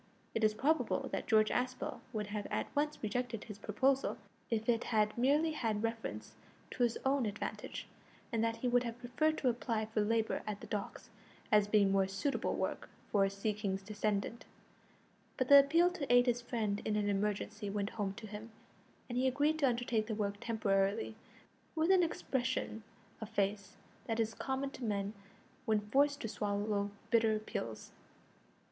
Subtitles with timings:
[0.33, 4.17] It is probable that George Aspel would have at once rejected his proposal
[4.49, 6.33] if it had merely had reference
[6.71, 7.87] to his own advantage,
[8.31, 11.11] and that he would have preferred to apply for labour at the docks,
[11.51, 14.43] as being more suitable work for a sea king's descendant;
[15.37, 18.49] but the appeal to aid his friend in an emergency went home to him,
[19.07, 21.13] and he agreed to undertake the work temporarily,
[21.75, 22.81] with an expression
[23.21, 23.75] of face
[24.07, 25.13] that is common to men
[25.65, 27.91] when forced to swallow bitter pills.